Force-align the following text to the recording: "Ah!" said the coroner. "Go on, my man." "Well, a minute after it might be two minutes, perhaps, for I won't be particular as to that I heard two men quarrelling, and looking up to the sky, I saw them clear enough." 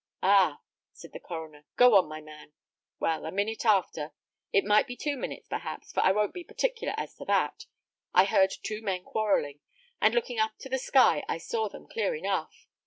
"Ah!" 0.23 0.61
said 0.93 1.11
the 1.13 1.19
coroner. 1.19 1.63
"Go 1.75 1.95
on, 1.95 2.07
my 2.07 2.21
man." 2.21 2.53
"Well, 2.99 3.23
a 3.27 3.31
minute 3.31 3.67
after 3.67 4.13
it 4.51 4.65
might 4.65 4.87
be 4.87 4.95
two 4.95 5.15
minutes, 5.15 5.47
perhaps, 5.47 5.91
for 5.93 5.99
I 6.01 6.11
won't 6.11 6.33
be 6.33 6.43
particular 6.43 6.95
as 6.97 7.13
to 7.17 7.25
that 7.25 7.67
I 8.11 8.25
heard 8.25 8.51
two 8.63 8.81
men 8.81 9.03
quarrelling, 9.03 9.59
and 10.01 10.15
looking 10.15 10.39
up 10.39 10.57
to 10.61 10.69
the 10.69 10.79
sky, 10.79 11.23
I 11.29 11.37
saw 11.37 11.69
them 11.69 11.85
clear 11.87 12.15
enough." 12.15 12.65